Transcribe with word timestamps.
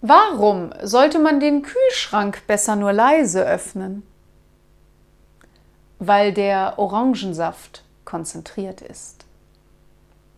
Warum 0.00 0.72
sollte 0.82 1.18
man 1.18 1.40
den 1.40 1.62
Kühlschrank 1.62 2.46
besser 2.46 2.76
nur 2.76 2.92
leise 2.92 3.44
öffnen? 3.44 4.02
Weil 5.98 6.32
der 6.32 6.78
Orangensaft 6.78 7.82
konzentriert 8.04 8.82
ist. 8.82 9.25